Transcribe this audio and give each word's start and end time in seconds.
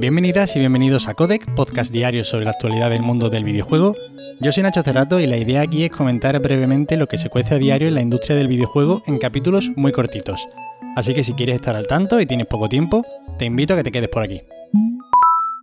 Bienvenidas 0.00 0.56
y 0.56 0.60
bienvenidos 0.60 1.08
a 1.08 1.14
Codec, 1.14 1.54
podcast 1.54 1.92
diario 1.92 2.24
sobre 2.24 2.46
la 2.46 2.52
actualidad 2.52 2.88
del 2.88 3.02
mundo 3.02 3.28
del 3.28 3.44
videojuego. 3.44 3.94
Yo 4.40 4.50
soy 4.50 4.62
Nacho 4.62 4.82
Cerrato 4.82 5.20
y 5.20 5.26
la 5.26 5.36
idea 5.36 5.60
aquí 5.60 5.84
es 5.84 5.90
comentar 5.90 6.40
brevemente 6.40 6.96
lo 6.96 7.06
que 7.06 7.18
se 7.18 7.28
cuece 7.28 7.56
a 7.56 7.58
diario 7.58 7.86
en 7.86 7.96
la 7.96 8.00
industria 8.00 8.34
del 8.34 8.48
videojuego 8.48 9.02
en 9.06 9.18
capítulos 9.18 9.70
muy 9.76 9.92
cortitos. 9.92 10.48
Así 10.96 11.12
que 11.12 11.22
si 11.22 11.34
quieres 11.34 11.56
estar 11.56 11.76
al 11.76 11.86
tanto 11.86 12.18
y 12.18 12.24
tienes 12.24 12.46
poco 12.46 12.70
tiempo, 12.70 13.04
te 13.38 13.44
invito 13.44 13.74
a 13.74 13.76
que 13.76 13.82
te 13.82 13.92
quedes 13.92 14.08
por 14.08 14.22
aquí. 14.22 14.40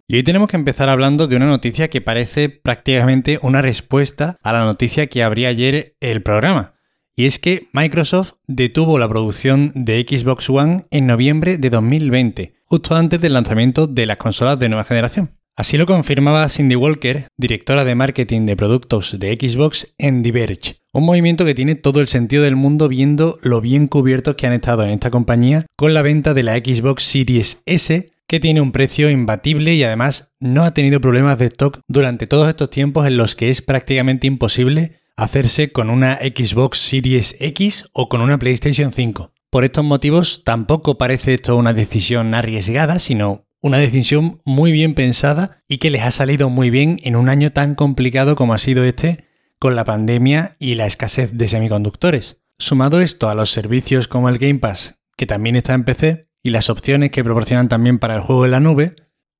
Y 0.08 0.18
hoy 0.18 0.22
tenemos 0.22 0.50
que 0.50 0.58
empezar 0.58 0.88
hablando 0.88 1.26
de 1.26 1.36
una 1.36 1.48
noticia 1.48 1.90
que 1.90 2.02
parece 2.02 2.50
prácticamente 2.50 3.40
una 3.42 3.64
respuesta 3.64 4.38
a 4.44 4.54
la 4.54 4.66
noticia 4.66 5.08
que 5.08 5.24
abría 5.24 5.50
ayer 5.50 5.96
el 6.00 6.22
programa. 6.22 6.76
Y 7.16 7.26
es 7.26 7.40
que 7.40 7.70
Microsoft 7.74 8.34
detuvo 8.46 9.00
la 9.00 9.10
producción 9.10 9.72
de 9.74 10.06
Xbox 10.08 10.48
One 10.52 10.86
en 10.92 11.08
noviembre 11.08 11.58
de 11.58 11.72
2020, 11.72 12.57
justo 12.68 12.96
antes 12.96 13.20
del 13.20 13.34
lanzamiento 13.34 13.88
de 13.88 14.06
las 14.06 14.18
consolas 14.18 14.60
de 14.60 14.70
nueva 14.70 14.84
generación. 14.84 15.32
Así 15.56 15.76
lo 15.76 15.88
confirmaba 15.88 16.48
Cindy 16.50 16.76
Walker, 16.76 17.28
directora 17.36 17.84
de 17.84 17.96
marketing 17.96 18.46
de 18.46 18.56
productos 18.56 19.18
de 19.18 19.36
Xbox 19.42 19.96
en 19.98 20.22
Diverge, 20.22 20.78
un 20.94 21.04
movimiento 21.04 21.46
que 21.46 21.56
tiene 21.56 21.74
todo 21.74 22.00
el 22.00 22.08
sentido 22.08 22.44
del 22.44 22.56
mundo 22.56 22.88
viendo 22.88 23.40
lo 23.42 23.60
bien 23.60 23.88
cubiertos 23.88 24.36
que 24.36 24.46
han 24.46 24.54
estado 24.54 24.84
en 24.84 24.92
esta 24.92 25.10
compañía 25.10 25.66
con 25.76 25.96
la 25.96 26.04
venta 26.04 26.36
de 26.36 26.44
la 26.44 26.54
Xbox 26.58 27.02
Series 27.04 27.64
S 27.66 28.08
que 28.28 28.40
tiene 28.40 28.62
un 28.62 28.72
precio 28.72 29.10
imbatible 29.10 29.74
y 29.74 29.84
además 29.84 30.32
no 30.40 30.64
ha 30.64 30.74
tenido 30.74 31.02
problemas 31.02 31.40
de 31.40 31.46
stock 31.46 31.80
durante 31.88 32.28
todos 32.28 32.48
estos 32.50 32.70
tiempos 32.70 33.08
en 33.08 33.18
los 33.18 33.36
que 33.36 33.50
es 33.50 33.62
prácticamente 33.62 34.28
imposible 34.28 35.00
hacerse 35.16 35.72
con 35.72 35.90
una 35.90 36.18
Xbox 36.18 36.78
Series 36.78 37.36
X 37.40 37.86
o 37.94 38.10
con 38.10 38.22
una 38.22 38.38
PlayStation 38.38 38.92
5. 38.92 39.32
Por 39.50 39.64
estos 39.64 39.86
motivos 39.86 40.44
tampoco 40.44 40.98
parece 40.98 41.34
esto 41.34 41.56
una 41.56 41.74
decisión 41.74 42.34
arriesgada, 42.34 43.00
sino 43.00 43.46
una 43.62 43.78
decisión 43.78 44.42
muy 44.46 44.72
bien 44.72 44.94
pensada 44.94 45.64
y 45.68 45.78
que 45.78 45.90
les 45.90 46.04
ha 46.04 46.12
salido 46.12 46.50
muy 46.50 46.70
bien 46.70 47.00
en 47.04 47.16
un 47.16 47.30
año 47.30 47.52
tan 47.52 47.76
complicado 47.76 48.36
como 48.36 48.54
ha 48.54 48.58
sido 48.58 48.84
este 48.84 49.26
con 49.60 49.76
la 49.76 49.86
pandemia 49.86 50.56
y 50.60 50.76
la 50.76 50.86
escasez 50.86 51.32
de 51.34 51.48
semiconductores. 51.48 52.42
Sumado 52.60 53.02
esto 53.02 53.30
a 53.30 53.36
los 53.36 53.50
servicios 53.50 54.08
como 54.08 54.30
el 54.30 54.38
Game 54.38 54.60
Pass, 54.60 55.00
que 55.16 55.26
también 55.26 55.56
está 55.56 55.74
en 55.74 55.84
PC, 55.84 56.22
y 56.44 56.50
las 56.50 56.70
opciones 56.70 57.12
que 57.12 57.24
proporcionan 57.24 57.70
también 57.70 58.00
para 58.00 58.16
el 58.16 58.22
juego 58.22 58.46
en 58.46 58.52
la 58.52 58.60
nube, 58.60 58.92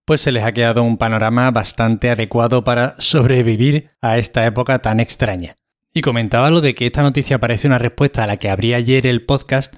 pues 0.06 0.22
se 0.22 0.32
les 0.32 0.44
ha 0.44 0.54
quedado 0.54 0.84
un 0.84 0.98
panorama 0.98 1.52
bastante 1.52 2.10
adecuado 2.10 2.64
para 2.64 2.96
sobrevivir 2.98 3.92
a 4.02 4.18
esta 4.18 4.46
época 4.46 4.80
tan 4.80 5.00
extraña. 5.00 5.56
Y 5.94 6.02
comentaba 6.02 6.50
lo 6.50 6.62
de 6.62 6.76
que 6.76 6.86
esta 6.86 7.02
noticia 7.02 7.40
parece 7.40 7.68
una 7.68 7.78
respuesta 7.78 8.24
a 8.24 8.28
la 8.28 8.38
que 8.38 8.50
abría 8.50 8.78
ayer 8.78 9.06
el 9.06 9.26
podcast, 9.26 9.76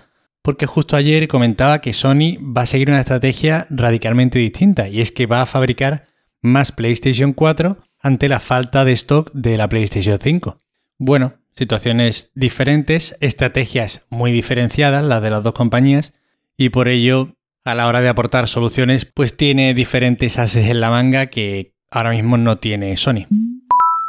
porque 0.49 0.65
justo 0.65 0.95
ayer 0.95 1.27
comentaba 1.27 1.79
que 1.79 1.93
Sony 1.93 2.39
va 2.41 2.63
a 2.63 2.65
seguir 2.65 2.89
una 2.89 3.01
estrategia 3.01 3.67
radicalmente 3.69 4.39
distinta, 4.39 4.89
y 4.89 4.99
es 4.99 5.11
que 5.11 5.27
va 5.27 5.43
a 5.43 5.45
fabricar 5.45 6.07
más 6.41 6.71
PlayStation 6.71 7.33
4 7.33 7.77
ante 7.99 8.27
la 8.27 8.39
falta 8.39 8.83
de 8.83 8.93
stock 8.93 9.31
de 9.31 9.57
la 9.57 9.69
PlayStation 9.69 10.17
5. 10.19 10.57
Bueno, 10.97 11.35
situaciones 11.55 12.31
diferentes, 12.33 13.15
estrategias 13.19 14.07
muy 14.09 14.31
diferenciadas, 14.31 15.03
las 15.03 15.21
de 15.21 15.29
las 15.29 15.43
dos 15.43 15.53
compañías, 15.53 16.13
y 16.57 16.69
por 16.69 16.87
ello 16.87 17.35
a 17.63 17.75
la 17.75 17.85
hora 17.85 18.01
de 18.01 18.09
aportar 18.09 18.47
soluciones 18.47 19.05
pues 19.05 19.37
tiene 19.37 19.75
diferentes 19.75 20.39
ases 20.39 20.67
en 20.67 20.81
la 20.81 20.89
manga 20.89 21.27
que 21.27 21.75
ahora 21.91 22.09
mismo 22.09 22.37
no 22.37 22.57
tiene 22.57 22.97
Sony. 22.97 23.27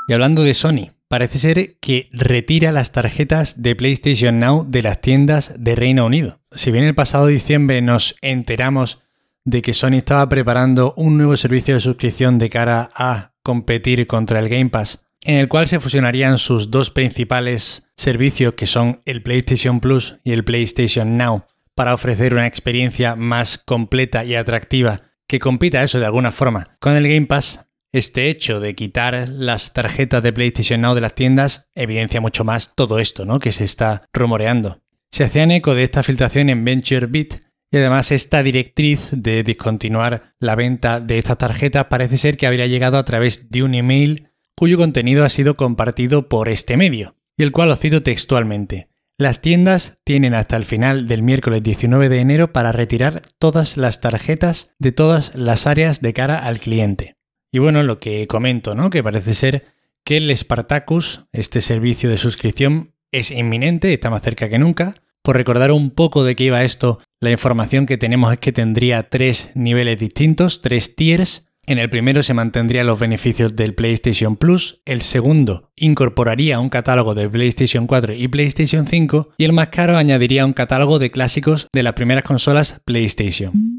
Y 0.09 0.13
hablando 0.15 0.43
de 0.43 0.55
Sony, 0.55 0.93
parece 1.11 1.41
ser 1.41 1.77
que 1.81 2.09
retira 2.13 2.71
las 2.71 2.93
tarjetas 2.93 3.61
de 3.61 3.75
PlayStation 3.75 4.39
Now 4.39 4.65
de 4.69 4.83
las 4.83 5.01
tiendas 5.01 5.53
de 5.59 5.75
Reino 5.75 6.07
Unido. 6.07 6.39
Si 6.53 6.71
bien 6.71 6.85
el 6.85 6.95
pasado 6.95 7.27
diciembre 7.27 7.83
nos 7.83 8.15
enteramos 8.23 9.03
de 9.45 9.61
que 9.61 9.73
Sony 9.73 9.95
estaba 9.95 10.29
preparando 10.29 10.95
un 10.97 11.17
nuevo 11.17 11.37
servicio 11.37 11.75
de 11.75 11.81
suscripción 11.81 12.39
de 12.39 12.49
cara 12.49 12.91
a 12.95 13.33
competir 13.43 14.07
contra 14.07 14.39
el 14.39 14.49
Game 14.49 14.71
Pass, 14.71 15.05
en 15.25 15.39
el 15.39 15.49
cual 15.49 15.67
se 15.67 15.81
fusionarían 15.81 16.39
sus 16.39 16.71
dos 16.71 16.91
principales 16.91 17.89
servicios 17.97 18.55
que 18.55 18.67
son 18.67 19.03
el 19.05 19.21
PlayStation 19.25 19.81
Plus 19.81 20.19
y 20.23 20.31
el 20.31 20.45
PlayStation 20.45 21.17
Now 21.17 21.45
para 21.75 21.93
ofrecer 21.93 22.35
una 22.35 22.47
experiencia 22.47 23.17
más 23.17 23.59
completa 23.59 24.25
y 24.25 24.37
atractiva 24.37 25.03
que 25.27 25.41
compita 25.41 25.83
eso 25.83 25.99
de 25.99 26.07
alguna 26.07 26.31
forma 26.31 26.77
con 26.79 26.95
el 26.95 27.09
Game 27.09 27.27
Pass, 27.27 27.67
este 27.93 28.29
hecho 28.29 28.61
de 28.61 28.75
quitar 28.75 29.29
las 29.29 29.73
tarjetas 29.73 30.23
de 30.23 30.33
PlayStation 30.33 30.81
Now 30.81 30.95
de 30.95 31.01
las 31.01 31.15
tiendas 31.15 31.69
evidencia 31.75 32.21
mucho 32.21 32.45
más 32.45 32.75
todo 32.75 32.99
esto, 32.99 33.25
¿no? 33.25 33.39
Que 33.39 33.53
se 33.53 33.65
está 33.65 34.03
rumoreando. 34.13 34.83
Se 35.11 35.25
hacían 35.25 35.51
eco 35.51 35.75
de 35.75 35.83
esta 35.83 36.03
filtración 36.03 36.51
en 36.51 36.65
VentureBeat 36.65 37.41
y 37.73 37.77
además 37.77 38.11
esta 38.11 38.43
directriz 38.43 39.11
de 39.13 39.43
discontinuar 39.43 40.35
la 40.39 40.55
venta 40.55 41.01
de 41.01 41.19
estas 41.19 41.39
tarjetas 41.39 41.87
parece 41.87 42.19
ser 42.19 42.37
que 42.37 42.47
habría 42.47 42.67
llegado 42.67 42.99
a 42.99 43.05
través 43.05 43.51
de 43.51 43.63
un 43.63 43.75
email 43.75 44.29
cuyo 44.57 44.77
contenido 44.77 45.25
ha 45.25 45.29
sido 45.29 45.57
compartido 45.57 46.29
por 46.29 46.49
este 46.49 46.77
medio, 46.77 47.17
y 47.37 47.45
el 47.45 47.53
cual 47.53 47.71
lo 47.71 47.77
cito 47.77 48.03
textualmente. 48.03 48.89
Las 49.17 49.41
tiendas 49.41 49.99
tienen 50.05 50.35
hasta 50.35 50.57
el 50.57 50.65
final 50.65 51.07
del 51.07 51.23
miércoles 51.23 51.63
19 51.63 52.09
de 52.09 52.21
enero 52.21 52.53
para 52.53 52.73
retirar 52.73 53.23
todas 53.39 53.77
las 53.77 54.01
tarjetas 54.01 54.75
de 54.79 54.93
todas 54.93 55.35
las 55.35 55.67
áreas 55.67 56.01
de 56.01 56.13
cara 56.13 56.39
al 56.39 56.59
cliente. 56.59 57.20
Y 57.53 57.59
bueno, 57.59 57.83
lo 57.83 57.99
que 57.99 58.27
comento, 58.27 58.75
¿no? 58.75 58.91
Que 58.91 59.03
parece 59.03 59.35
ser 59.35 59.65
que 60.05 60.17
el 60.17 60.35
Spartacus, 60.37 61.27
este 61.33 61.61
servicio 61.61 62.09
de 62.09 62.19
suscripción, 62.19 62.95
es 63.13 63.31
inminente, 63.31 63.93
está 63.93 64.11
más 64.11 64.23
cerca 64.23 64.49
que 64.49 64.59
nunca. 64.59 64.95
Por 65.23 65.37
recordar 65.37 65.73
un 65.73 65.91
poco 65.91 66.25
de 66.25 66.37
qué 66.37 66.45
iba 66.45 66.65
esto, 66.65 66.99
la 67.21 67.31
información 67.31 67.87
que 67.87 67.99
tenemos 67.99 68.33
es 68.33 68.39
que 68.39 68.53
tendría 68.53 69.11
tres 69.11 69.51
niveles 69.55 69.99
distintos, 69.99 70.63
tres 70.63 70.97
tiers, 70.97 71.51
en 71.67 71.79
el 71.79 71.91
primero 71.91 72.23
se 72.23 72.35
mantendrían 72.35 72.87
los 72.87 72.99
beneficios 72.99 73.55
del 73.55 73.75
PlayStation 73.75 74.37
Plus, 74.37 74.81
el 74.87 75.03
segundo 75.03 75.71
incorporaría 75.77 76.59
un 76.59 76.69
catálogo 76.69 77.15
de 77.15 77.29
PlayStation 77.29 77.87
4 77.87 78.15
y 78.15 78.27
PlayStation 78.29 78.87
5 78.87 79.31
y 79.39 79.45
el 79.45 79.53
más 79.53 79.69
caro 79.69 79.97
añadiría 79.97 80.47
un 80.47 80.53
catálogo 80.53 80.99
de 80.99 81.13
clásicos 81.13 81.69
de 81.73 81.83
las 81.83 81.93
primeras 81.93 82.25
consolas 82.25 82.81
PlayStation. 82.85 83.70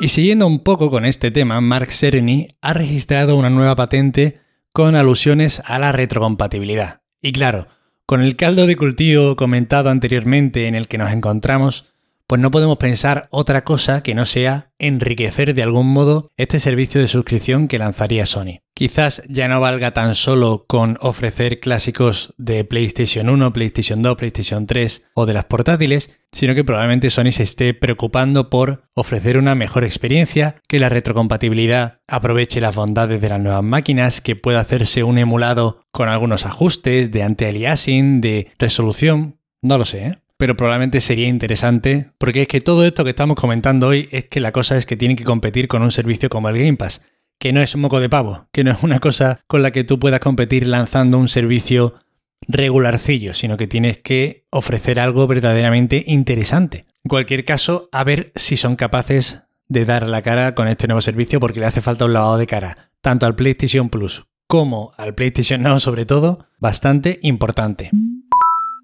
Y 0.00 0.08
siguiendo 0.08 0.46
un 0.46 0.58
poco 0.58 0.90
con 0.90 1.04
este 1.04 1.30
tema, 1.30 1.60
Mark 1.60 1.92
Cerny 1.92 2.48
ha 2.60 2.72
registrado 2.72 3.36
una 3.36 3.48
nueva 3.48 3.76
patente 3.76 4.40
con 4.72 4.96
alusiones 4.96 5.62
a 5.64 5.78
la 5.78 5.92
retrocompatibilidad. 5.92 7.02
Y 7.22 7.32
claro, 7.32 7.68
con 8.04 8.20
el 8.20 8.34
caldo 8.36 8.66
de 8.66 8.76
cultivo 8.76 9.36
comentado 9.36 9.90
anteriormente 9.90 10.66
en 10.66 10.74
el 10.74 10.88
que 10.88 10.98
nos 10.98 11.12
encontramos, 11.12 11.93
pues 12.34 12.42
no 12.42 12.50
podemos 12.50 12.78
pensar 12.78 13.28
otra 13.30 13.62
cosa 13.62 14.02
que 14.02 14.16
no 14.16 14.26
sea 14.26 14.72
enriquecer 14.80 15.54
de 15.54 15.62
algún 15.62 15.86
modo 15.86 16.32
este 16.36 16.58
servicio 16.58 17.00
de 17.00 17.06
suscripción 17.06 17.68
que 17.68 17.78
lanzaría 17.78 18.26
Sony. 18.26 18.58
Quizás 18.74 19.22
ya 19.28 19.46
no 19.46 19.60
valga 19.60 19.92
tan 19.92 20.16
solo 20.16 20.64
con 20.66 20.98
ofrecer 21.00 21.60
clásicos 21.60 22.34
de 22.36 22.64
PlayStation 22.64 23.28
1, 23.28 23.52
PlayStation 23.52 24.02
2, 24.02 24.16
PlayStation 24.16 24.66
3 24.66 25.04
o 25.14 25.26
de 25.26 25.32
las 25.32 25.44
portátiles, 25.44 26.10
sino 26.32 26.56
que 26.56 26.64
probablemente 26.64 27.08
Sony 27.08 27.30
se 27.30 27.44
esté 27.44 27.72
preocupando 27.72 28.50
por 28.50 28.82
ofrecer 28.94 29.38
una 29.38 29.54
mejor 29.54 29.84
experiencia, 29.84 30.56
que 30.66 30.80
la 30.80 30.88
retrocompatibilidad 30.88 32.00
aproveche 32.08 32.60
las 32.60 32.74
bondades 32.74 33.20
de 33.20 33.28
las 33.28 33.38
nuevas 33.38 33.62
máquinas, 33.62 34.20
que 34.20 34.34
pueda 34.34 34.58
hacerse 34.58 35.04
un 35.04 35.18
emulado 35.18 35.82
con 35.92 36.08
algunos 36.08 36.46
ajustes 36.46 37.12
de 37.12 37.22
anti-aliasing, 37.22 38.20
de 38.20 38.50
resolución, 38.58 39.38
no 39.62 39.78
lo 39.78 39.84
sé, 39.84 40.06
¿eh? 40.06 40.23
Pero 40.36 40.56
probablemente 40.56 41.00
sería 41.00 41.28
interesante, 41.28 42.10
porque 42.18 42.42
es 42.42 42.48
que 42.48 42.60
todo 42.60 42.84
esto 42.84 43.04
que 43.04 43.10
estamos 43.10 43.36
comentando 43.36 43.88
hoy 43.88 44.08
es 44.10 44.24
que 44.24 44.40
la 44.40 44.52
cosa 44.52 44.76
es 44.76 44.86
que 44.86 44.96
tiene 44.96 45.16
que 45.16 45.24
competir 45.24 45.68
con 45.68 45.82
un 45.82 45.92
servicio 45.92 46.28
como 46.28 46.48
el 46.48 46.58
Game 46.58 46.76
Pass, 46.76 47.02
que 47.38 47.52
no 47.52 47.60
es 47.60 47.74
un 47.74 47.82
moco 47.82 48.00
de 48.00 48.08
pavo, 48.08 48.48
que 48.52 48.64
no 48.64 48.72
es 48.72 48.82
una 48.82 48.98
cosa 49.00 49.40
con 49.46 49.62
la 49.62 49.70
que 49.70 49.84
tú 49.84 49.98
puedas 49.98 50.20
competir 50.20 50.66
lanzando 50.66 51.18
un 51.18 51.28
servicio 51.28 51.94
regularcillo, 52.48 53.34
sino 53.34 53.56
que 53.56 53.66
tienes 53.66 53.98
que 53.98 54.46
ofrecer 54.50 55.00
algo 55.00 55.26
verdaderamente 55.26 56.04
interesante. 56.06 56.86
En 57.04 57.08
cualquier 57.08 57.44
caso, 57.44 57.88
a 57.92 58.04
ver 58.04 58.32
si 58.34 58.56
son 58.56 58.76
capaces 58.76 59.42
de 59.68 59.84
dar 59.84 60.08
la 60.08 60.22
cara 60.22 60.54
con 60.54 60.68
este 60.68 60.86
nuevo 60.86 61.00
servicio 61.00 61.40
porque 61.40 61.60
le 61.60 61.66
hace 61.66 61.80
falta 61.80 62.04
un 62.04 62.12
lavado 62.12 62.36
de 62.36 62.46
cara, 62.46 62.90
tanto 63.00 63.26
al 63.26 63.34
PlayStation 63.34 63.88
Plus 63.88 64.24
como 64.46 64.92
al 64.98 65.14
PlayStation 65.14 65.62
Now 65.62 65.80
sobre 65.80 66.06
todo, 66.06 66.46
bastante 66.58 67.18
importante. 67.22 67.90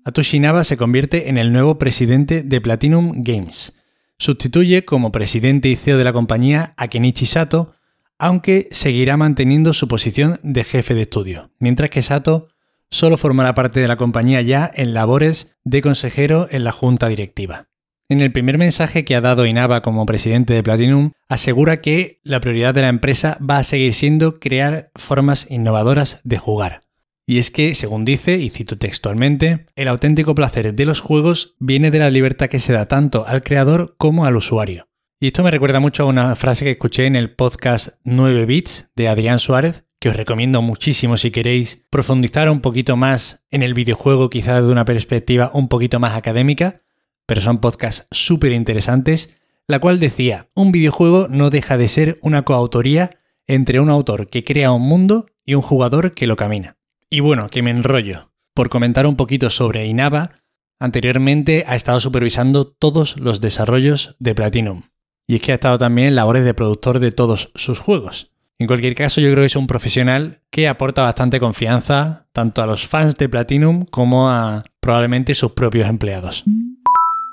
Atoshi 0.04 0.40
Naba 0.40 0.64
se 0.64 0.78
convierte 0.78 1.28
en 1.28 1.36
el 1.36 1.52
nuevo 1.52 1.78
presidente 1.78 2.42
de 2.42 2.60
Platinum 2.60 3.12
Games. 3.16 3.78
Sustituye 4.16 4.84
como 4.84 5.12
presidente 5.12 5.68
y 5.68 5.76
CEO 5.76 5.98
de 5.98 6.04
la 6.04 6.12
compañía 6.12 6.72
a 6.78 6.88
Kenichi 6.88 7.26
Sato, 7.26 7.74
aunque 8.18 8.68
seguirá 8.70 9.16
manteniendo 9.16 9.72
su 9.72 9.88
posición 9.88 10.40
de 10.42 10.64
jefe 10.64 10.94
de 10.94 11.02
estudio, 11.02 11.50
mientras 11.58 11.90
que 11.90 12.02
Sato 12.02 12.48
solo 12.90 13.18
formará 13.18 13.54
parte 13.54 13.80
de 13.80 13.88
la 13.88 13.96
compañía 13.96 14.40
ya 14.40 14.70
en 14.74 14.94
labores 14.94 15.54
de 15.64 15.82
consejero 15.82 16.48
en 16.50 16.64
la 16.64 16.72
junta 16.72 17.08
directiva. 17.08 17.68
En 18.08 18.20
el 18.20 18.32
primer 18.32 18.58
mensaje 18.58 19.04
que 19.04 19.14
ha 19.14 19.20
dado 19.20 19.46
Inaba 19.46 19.82
como 19.82 20.06
presidente 20.06 20.54
de 20.54 20.62
Platinum, 20.62 21.12
asegura 21.28 21.80
que 21.80 22.20
la 22.24 22.40
prioridad 22.40 22.74
de 22.74 22.82
la 22.82 22.88
empresa 22.88 23.38
va 23.38 23.58
a 23.58 23.64
seguir 23.64 23.94
siendo 23.94 24.40
crear 24.40 24.90
formas 24.96 25.46
innovadoras 25.50 26.20
de 26.24 26.38
jugar. 26.38 26.80
Y 27.30 27.38
es 27.38 27.52
que, 27.52 27.76
según 27.76 28.04
dice, 28.04 28.38
y 28.38 28.50
cito 28.50 28.76
textualmente, 28.76 29.66
el 29.76 29.86
auténtico 29.86 30.34
placer 30.34 30.74
de 30.74 30.84
los 30.84 30.98
juegos 30.98 31.54
viene 31.60 31.92
de 31.92 32.00
la 32.00 32.10
libertad 32.10 32.48
que 32.48 32.58
se 32.58 32.72
da 32.72 32.88
tanto 32.88 33.24
al 33.24 33.44
creador 33.44 33.94
como 33.98 34.26
al 34.26 34.34
usuario. 34.34 34.88
Y 35.20 35.28
esto 35.28 35.44
me 35.44 35.52
recuerda 35.52 35.78
mucho 35.78 36.02
a 36.02 36.06
una 36.06 36.34
frase 36.34 36.64
que 36.64 36.72
escuché 36.72 37.06
en 37.06 37.14
el 37.14 37.36
podcast 37.36 38.00
9 38.02 38.46
Bits 38.46 38.90
de 38.96 39.06
Adrián 39.06 39.38
Suárez, 39.38 39.84
que 40.00 40.08
os 40.08 40.16
recomiendo 40.16 40.60
muchísimo 40.60 41.16
si 41.16 41.30
queréis 41.30 41.86
profundizar 41.88 42.50
un 42.50 42.60
poquito 42.60 42.96
más 42.96 43.44
en 43.52 43.62
el 43.62 43.74
videojuego, 43.74 44.28
quizás 44.28 44.66
de 44.66 44.72
una 44.72 44.84
perspectiva 44.84 45.52
un 45.54 45.68
poquito 45.68 46.00
más 46.00 46.16
académica, 46.16 46.78
pero 47.26 47.40
son 47.40 47.60
podcasts 47.60 48.08
súper 48.10 48.50
interesantes, 48.50 49.38
la 49.68 49.78
cual 49.78 50.00
decía, 50.00 50.48
un 50.56 50.72
videojuego 50.72 51.28
no 51.28 51.50
deja 51.50 51.78
de 51.78 51.86
ser 51.86 52.18
una 52.22 52.42
coautoría 52.42 53.20
entre 53.46 53.78
un 53.78 53.88
autor 53.88 54.28
que 54.28 54.42
crea 54.42 54.72
un 54.72 54.82
mundo 54.82 55.26
y 55.44 55.54
un 55.54 55.62
jugador 55.62 56.14
que 56.14 56.26
lo 56.26 56.34
camina. 56.34 56.79
Y 57.12 57.18
bueno, 57.18 57.48
que 57.48 57.62
me 57.62 57.72
enrollo. 57.72 58.30
Por 58.54 58.68
comentar 58.68 59.04
un 59.04 59.16
poquito 59.16 59.50
sobre 59.50 59.84
Inaba, 59.84 60.42
anteriormente 60.78 61.64
ha 61.66 61.74
estado 61.74 61.98
supervisando 61.98 62.68
todos 62.68 63.18
los 63.18 63.40
desarrollos 63.40 64.14
de 64.20 64.36
Platinum. 64.36 64.82
Y 65.26 65.34
es 65.34 65.40
que 65.42 65.50
ha 65.50 65.56
estado 65.56 65.76
también 65.76 66.06
en 66.06 66.14
labores 66.14 66.44
de 66.44 66.54
productor 66.54 67.00
de 67.00 67.10
todos 67.10 67.50
sus 67.56 67.80
juegos. 67.80 68.30
En 68.60 68.68
cualquier 68.68 68.94
caso, 68.94 69.20
yo 69.20 69.28
creo 69.32 69.42
que 69.42 69.46
es 69.46 69.56
un 69.56 69.66
profesional 69.66 70.42
que 70.50 70.68
aporta 70.68 71.02
bastante 71.02 71.40
confianza 71.40 72.28
tanto 72.32 72.62
a 72.62 72.66
los 72.66 72.86
fans 72.86 73.16
de 73.16 73.28
Platinum 73.28 73.86
como 73.86 74.30
a 74.30 74.62
probablemente 74.78 75.34
sus 75.34 75.52
propios 75.52 75.88
empleados. 75.88 76.44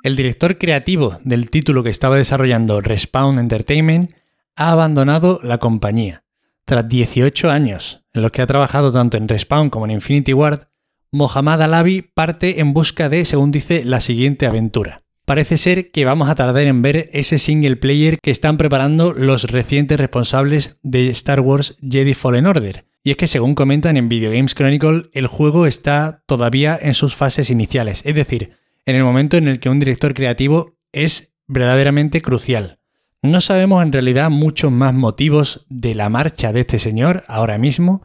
El 0.02 0.16
director 0.16 0.58
creativo 0.58 1.20
del 1.24 1.52
título 1.52 1.84
que 1.84 1.90
estaba 1.92 2.18
desarrollando 2.18 2.82
Respawn 2.82 3.38
Entertainment 3.38 4.12
ha 4.56 4.72
abandonado 4.72 5.40
la 5.44 5.60
compañía. 5.60 6.24
Tras 6.66 6.88
18 6.90 7.52
años 7.52 8.07
en 8.18 8.24
los 8.24 8.32
que 8.32 8.42
ha 8.42 8.48
trabajado 8.48 8.92
tanto 8.92 9.18
en 9.18 9.28
Respawn 9.28 9.70
como 9.70 9.86
en 9.86 9.92
Infinity 9.92 10.34
Ward, 10.34 10.68
Mohammad 11.12 11.62
Alavi 11.62 12.02
parte 12.02 12.60
en 12.60 12.74
busca 12.74 13.08
de, 13.08 13.24
según 13.24 13.52
dice, 13.52 13.84
la 13.86 14.02
siguiente 14.02 14.46
aventura 14.46 15.04
parece 15.28 15.58
ser 15.58 15.92
que 15.92 16.06
vamos 16.06 16.30
a 16.30 16.36
tardar 16.36 16.66
en 16.68 16.82
ver 16.82 17.10
ese 17.12 17.38
single 17.38 17.76
player 17.76 18.18
que 18.22 18.32
están 18.32 18.56
preparando 18.56 19.12
los 19.12 19.44
recientes 19.44 20.00
responsables 20.00 20.78
de 20.84 21.10
Star 21.10 21.42
Wars 21.42 21.76
Jedi 21.82 22.14
Fallen 22.14 22.48
Order. 22.48 22.86
Y 23.04 23.12
es 23.12 23.18
que 23.18 23.28
según 23.28 23.54
comentan 23.54 23.98
en 23.98 24.08
Video 24.08 24.32
Games 24.32 24.56
Chronicle, 24.56 25.04
el 25.12 25.28
juego 25.28 25.68
está 25.68 26.24
todavía 26.28 26.80
en 26.82 26.94
sus 26.94 27.14
fases 27.14 27.50
iniciales, 27.50 28.04
es 28.06 28.16
decir, 28.16 28.54
en 28.86 28.96
el 28.96 29.04
momento 29.04 29.36
en 29.36 29.50
el 29.50 29.60
que 29.60 29.70
un 29.70 29.80
director 29.80 30.14
creativo 30.14 30.78
es 30.94 31.34
verdaderamente 31.46 32.22
crucial. 32.22 32.80
No 33.28 33.42
sabemos 33.42 33.84
en 33.84 33.92
realidad 33.92 34.30
muchos 34.30 34.72
más 34.72 34.94
motivos 34.94 35.66
de 35.68 35.96
la 35.96 36.08
marcha 36.08 36.54
de 36.54 36.62
este 36.62 36.80
señor 36.80 37.26
ahora 37.28 37.58
mismo, 37.58 38.02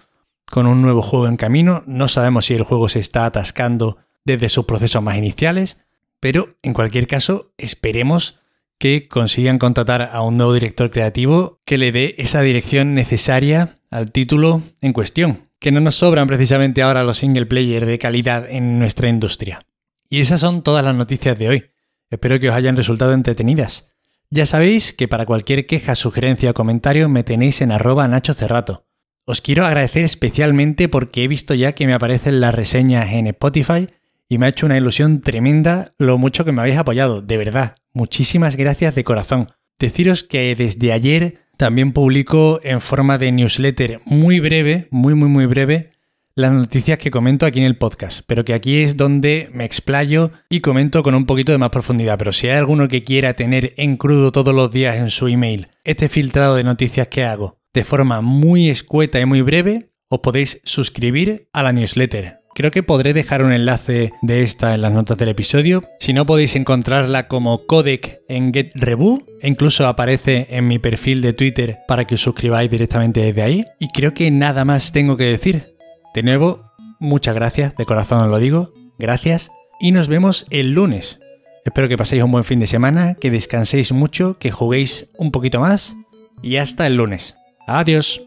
con 0.51 0.67
un 0.67 0.83
nuevo 0.83 1.01
juego 1.01 1.29
en 1.29 1.37
camino, 1.37 1.85
no 1.87 2.09
sabemos 2.09 2.47
si 2.47 2.55
el 2.55 2.65
juego 2.65 2.89
se 2.89 2.99
está 2.99 3.25
atascando 3.25 3.99
desde 4.25 4.49
sus 4.49 4.65
procesos 4.65 5.01
más 5.01 5.17
iniciales, 5.17 5.79
pero 6.19 6.57
en 6.63 6.75
cualquier 6.75 7.07
caso, 7.07 7.53
esperemos 7.57 8.41
que 8.79 9.07
consigan 9.07 9.61
contratar 9.61 10.11
a 10.13 10.23
un 10.23 10.39
nuevo 10.39 10.55
director 10.55 10.91
creativo 10.91 11.61
que 11.65 11.79
le 11.79 11.93
dé 11.93 12.17
esa 12.19 12.41
dirección 12.41 12.95
necesaria 12.95 13.77
al 13.93 14.11
título 14.11 14.61
en 14.81 14.93
cuestión. 14.93 15.51
Que 15.61 15.71
no 15.71 15.79
nos 15.79 15.95
sobran 15.95 16.27
precisamente 16.27 16.83
ahora 16.83 17.05
los 17.05 17.19
single 17.19 17.47
player 17.47 17.87
de 17.87 17.99
calidad 17.99 18.51
en 18.51 18.81
nuestra 18.81 19.09
industria. 19.09 19.67
Y 20.11 20.21
esas 20.21 20.41
son 20.41 20.63
todas 20.63 20.85
las 20.85 20.97
noticias 20.97 21.39
de 21.39 21.49
hoy. 21.49 21.65
Espero 22.11 22.41
que 22.41 22.49
os 22.49 22.57
hayan 22.57 22.77
resultado 22.77 23.13
entretenidas. 23.13 23.92
Ya 24.35 24.47
sabéis 24.47 24.95
que 24.95 25.09
para 25.09 25.27
cualquier 25.27 25.67
queja, 25.67 25.95
sugerencia 25.95 26.53
o 26.53 26.55
comentario 26.55 27.11
me 27.11 27.23
tenéis 27.23 27.61
en 27.61 27.71
arroba 27.71 28.09
Nacho 28.09 28.33
Cerrato. 28.33 28.87
Os 29.27 29.43
quiero 29.43 29.67
agradecer 29.67 30.05
especialmente 30.05 30.89
porque 30.89 31.23
he 31.23 31.29
visto 31.29 31.53
ya 31.53 31.73
que 31.73 31.87
me 31.87 31.93
aparecen 31.93 32.41
las 32.41 32.55
reseñas 32.55 33.13
en 33.13 33.27
Spotify 33.27 33.91
y 34.31 34.39
me 34.39 34.47
ha 34.47 34.49
hecho 34.49 34.65
una 34.65 34.79
ilusión 34.79 35.21
tremenda 35.21 35.93
lo 35.99 36.17
mucho 36.17 36.47
que 36.47 36.53
me 36.53 36.63
habéis 36.63 36.79
apoyado, 36.79 37.21
de 37.21 37.37
verdad. 37.37 37.75
Muchísimas 37.93 38.57
gracias 38.57 38.95
de 38.95 39.05
corazón. 39.05 39.51
Deciros 39.79 40.25
que 40.25 40.55
desde 40.57 40.95
ayer 40.95 41.41
también 41.59 41.93
publico 41.93 42.59
en 42.63 42.81
forma 42.81 43.19
de 43.19 43.33
newsletter 43.33 44.01
muy 44.07 44.41
breve, 44.41 44.89
muy 44.91 45.13
muy 45.13 45.29
muy 45.29 45.45
breve, 45.45 45.92
las 46.35 46.53
noticias 46.53 46.99
que 46.99 47.11
comento 47.11 47.47
aquí 47.47 47.59
en 47.59 47.67
el 47.67 47.77
podcast, 47.77 48.23
pero 48.27 48.45
que 48.45 48.55
aquí 48.55 48.79
es 48.79 48.97
donde 48.97 49.51
me 49.53 49.65
explayo 49.65 50.31
y 50.49 50.61
comento 50.61 51.03
con 51.03 51.15
un 51.15 51.27
poquito 51.27 51.53
de 51.53 51.59
más 51.59 51.71
profundidad. 51.71 52.19
Pero 52.19 52.33
si 52.33 52.49
hay 52.49 52.57
alguno 52.57 52.89
que 52.89 53.03
quiera 53.03 53.35
tener 53.35 53.75
en 53.77 53.97
crudo 53.97 54.33
todos 54.33 54.55
los 54.55 54.71
días 54.71 54.97
en 54.97 55.11
su 55.11 55.29
email 55.29 55.69
este 55.85 56.09
filtrado 56.09 56.57
de 56.57 56.65
noticias 56.65 57.09
que 57.09 57.25
hago 57.25 57.59
de 57.75 57.85
forma 57.85 58.21
muy 58.21 58.69
escueta 58.69 59.21
y 59.21 59.27
muy 59.27 59.43
breve, 59.43 59.91
os 60.09 60.21
podéis 60.21 60.61
suscribir 60.65 61.49
a 61.53 61.63
la 61.63 61.73
newsletter. 61.73 62.43
Creo 62.55 62.71
que 62.71 62.83
podré 62.83 63.15
dejar 63.15 63.43
un 63.43 63.51
enlace 63.51 64.13
de 64.21 64.43
esta 64.43 64.75
en 64.75 64.83
las 64.83 64.93
notas 64.93 65.17
del 65.17 65.31
episodio. 65.31 65.85
Si 66.01 66.13
no, 66.13 66.27
podéis 66.27 66.55
encontrarla 66.55 67.27
como 67.27 67.67
codec 67.67 68.21
en 68.29 68.53
GetReboo. 68.53 69.23
E 69.41 69.49
incluso 69.49 69.87
aparece 69.87 70.49
en 70.51 70.69
mi 70.69 70.79
perfil 70.79 71.23
de 71.23 71.33
Twitter 71.33 71.79
para 71.89 72.05
que 72.05 72.17
os 72.17 72.21
suscribáis 72.21 72.71
directamente 72.71 73.21
desde 73.21 73.43
ahí. 73.43 73.65
Y 73.79 73.89
creo 73.89 74.13
que 74.13 74.31
nada 74.31 74.67
más 74.67 74.93
tengo 74.93 75.17
que 75.17 75.25
decir. 75.25 75.72
De 76.15 76.23
nuevo, 76.23 76.73
muchas 76.99 77.35
gracias, 77.35 77.75
de 77.77 77.87
corazón 77.87 78.21
os 78.21 78.31
lo 78.31 78.39
digo. 78.39 78.73
Gracias. 78.99 79.51
Y 79.81 79.93
nos 79.93 80.09
vemos 80.09 80.47
el 80.51 80.73
lunes. 80.73 81.21
Espero 81.65 81.89
que 81.89 81.97
paséis 81.97 82.23
un 82.23 82.33
buen 82.33 82.45
fin 82.45 82.59
de 82.59 82.67
semana, 82.67 83.15
que 83.15 83.31
descanséis 83.31 83.93
mucho, 83.93 84.39
que 84.39 84.51
juguéis 84.51 85.09
un 85.17 85.31
poquito 85.31 85.61
más. 85.61 85.97
Y 86.43 86.57
hasta 86.57 86.87
el 86.87 86.97
lunes. 86.97 87.37
Adiós. 87.67 88.21